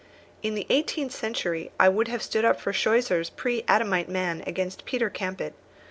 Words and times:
In 0.41 0.55
the 0.55 0.65
eighteenth 0.71 1.11
century 1.11 1.69
I 1.79 1.87
would 1.87 2.07
have 2.07 2.23
stood 2.23 2.43
up 2.43 2.59
for 2.59 2.73
Scheuchzer's 2.73 3.29
pre 3.29 3.63
adamite 3.67 4.09
man 4.09 4.43
against 4.47 4.83
Peter 4.83 5.11
Campet. 5.11 5.53